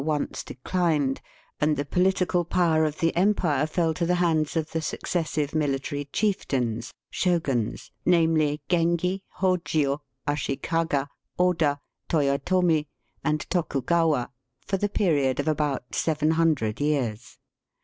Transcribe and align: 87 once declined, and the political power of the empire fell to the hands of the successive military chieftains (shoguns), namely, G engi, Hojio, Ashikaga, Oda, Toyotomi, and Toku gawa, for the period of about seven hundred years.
87 0.01 0.17
once 0.19 0.43
declined, 0.43 1.21
and 1.59 1.77
the 1.77 1.85
political 1.85 2.43
power 2.43 2.85
of 2.85 2.97
the 2.97 3.15
empire 3.15 3.67
fell 3.67 3.93
to 3.93 4.03
the 4.03 4.15
hands 4.15 4.55
of 4.55 4.71
the 4.71 4.81
successive 4.81 5.53
military 5.53 6.05
chieftains 6.11 6.91
(shoguns), 7.11 7.91
namely, 8.03 8.59
G 8.67 8.77
engi, 8.77 9.21
Hojio, 9.41 9.99
Ashikaga, 10.27 11.07
Oda, 11.37 11.79
Toyotomi, 12.09 12.87
and 13.23 13.47
Toku 13.51 13.83
gawa, 13.85 14.31
for 14.65 14.77
the 14.77 14.89
period 14.89 15.39
of 15.39 15.47
about 15.47 15.93
seven 15.93 16.31
hundred 16.31 16.79
years. 16.81 17.37